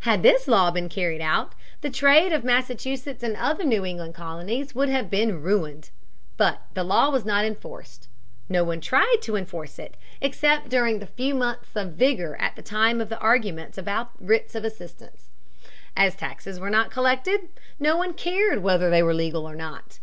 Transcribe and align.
Had 0.00 0.22
this 0.22 0.46
law 0.46 0.70
been 0.70 0.90
carried 0.90 1.22
out, 1.22 1.54
the 1.80 1.88
trade 1.88 2.34
of 2.34 2.44
Massachusetts 2.44 3.22
and 3.22 3.34
other 3.34 3.64
New 3.64 3.82
England 3.82 4.14
colonies 4.14 4.74
would 4.74 4.90
have 4.90 5.08
been 5.08 5.40
ruined. 5.42 5.88
But 6.36 6.60
the 6.74 6.84
law 6.84 7.08
was 7.08 7.24
not 7.24 7.46
enforced. 7.46 8.06
No 8.46 8.62
one 8.62 8.82
tried 8.82 9.20
to 9.22 9.36
enforce 9.36 9.78
it, 9.78 9.96
except 10.20 10.68
during 10.68 10.98
the 10.98 11.06
few 11.06 11.34
months 11.34 11.70
of 11.74 11.92
vigor 11.92 12.36
at 12.38 12.56
the 12.56 12.62
time 12.62 13.00
of 13.00 13.08
the 13.08 13.18
arguments 13.20 13.78
about 13.78 14.10
writs 14.20 14.54
of 14.54 14.66
assistance. 14.66 15.30
As 15.96 16.12
the 16.12 16.20
taxes 16.20 16.60
were 16.60 16.68
not 16.68 16.90
collected, 16.90 17.48
no 17.78 17.96
one 17.96 18.12
cared 18.12 18.62
whether 18.62 18.90
they 18.90 19.02
were 19.02 19.14
legal 19.14 19.48
or 19.48 19.54
not. 19.56 19.98